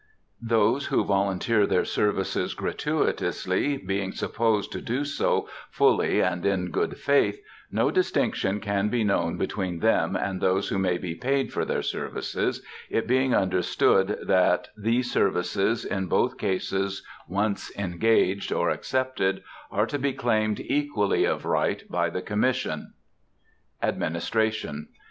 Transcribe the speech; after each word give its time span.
Those 0.41 0.87
who 0.87 1.03
volunteer 1.05 1.67
their 1.67 1.85
services 1.85 2.55
gratuitously 2.55 3.77
being 3.77 4.13
supposed 4.13 4.71
to 4.71 4.81
do 4.81 5.05
so 5.05 5.47
fully 5.69 6.21
and 6.23 6.43
in 6.43 6.71
good 6.71 6.97
faith, 6.97 7.39
no 7.71 7.91
distinction 7.91 8.59
can 8.59 8.89
be 8.89 9.03
known 9.03 9.37
between 9.37 9.77
them 9.77 10.15
and 10.15 10.41
those 10.41 10.69
who 10.69 10.79
may 10.79 10.97
be 10.97 11.13
paid 11.13 11.53
for 11.53 11.65
their 11.65 11.83
services, 11.83 12.63
it 12.89 13.05
being 13.05 13.35
understood 13.35 14.17
that 14.23 14.69
these 14.75 15.11
services, 15.11 15.85
in 15.85 16.07
both 16.07 16.39
cases, 16.39 17.05
once 17.27 17.71
engaged 17.77 18.51
or 18.51 18.71
accepted, 18.71 19.43
are 19.69 19.85
to 19.85 19.99
be 19.99 20.13
claimed 20.13 20.59
equally 20.61 21.25
of 21.25 21.45
right 21.45 21.87
by 21.91 22.09
the 22.09 22.23
Commission. 22.23 22.93
ADMINISTRATION. 23.83 24.87